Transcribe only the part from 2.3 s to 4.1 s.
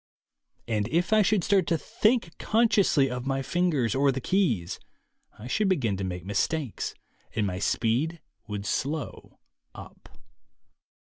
con sciously of my fingers